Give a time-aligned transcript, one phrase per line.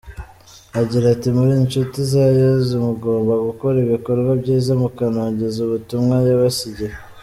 [0.81, 6.93] Agira ati “Muri inshuti za Yezu mugomba gukora ibikorwa byiza mukanogeza ubutumwa yabasigiye.